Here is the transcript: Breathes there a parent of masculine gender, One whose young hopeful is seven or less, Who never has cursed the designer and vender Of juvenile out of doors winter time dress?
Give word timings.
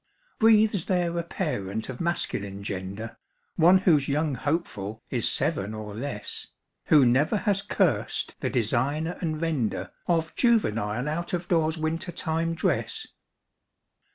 Breathes 0.39 0.85
there 0.85 1.15
a 1.19 1.23
parent 1.23 1.87
of 1.87 2.01
masculine 2.01 2.63
gender, 2.63 3.17
One 3.55 3.77
whose 3.77 4.07
young 4.07 4.33
hopeful 4.33 5.03
is 5.11 5.29
seven 5.29 5.75
or 5.75 5.93
less, 5.93 6.47
Who 6.85 7.05
never 7.05 7.37
has 7.37 7.61
cursed 7.61 8.33
the 8.39 8.49
designer 8.49 9.19
and 9.21 9.39
vender 9.39 9.91
Of 10.07 10.33
juvenile 10.33 11.07
out 11.07 11.33
of 11.33 11.47
doors 11.49 11.77
winter 11.77 12.11
time 12.11 12.55
dress? 12.55 13.09